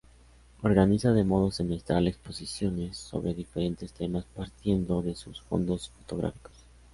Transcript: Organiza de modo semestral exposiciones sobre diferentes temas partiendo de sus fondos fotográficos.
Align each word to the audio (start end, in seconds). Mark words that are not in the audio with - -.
Organiza 0.63 1.13
de 1.13 1.23
modo 1.23 1.51
semestral 1.51 2.07
exposiciones 2.07 2.97
sobre 2.97 3.35
diferentes 3.35 3.93
temas 3.93 4.25
partiendo 4.35 5.03
de 5.03 5.13
sus 5.13 5.41
fondos 5.41 5.89
fotográficos. 5.91 6.53